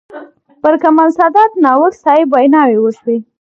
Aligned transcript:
پر 0.61 0.73
کمال 0.83 1.09
سادات، 1.17 1.51
ناوک 1.63 1.93
صاحب 2.03 2.27
ویناوې 2.33 2.77
وشوې. 2.81 3.17